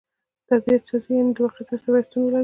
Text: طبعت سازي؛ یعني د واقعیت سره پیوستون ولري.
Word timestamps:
طبعت 0.49 0.83
سازي؛ 0.91 1.13
یعني 1.17 1.31
د 1.35 1.37
واقعیت 1.43 1.69
سره 1.69 1.79
پیوستون 1.89 2.21
ولري. 2.23 2.39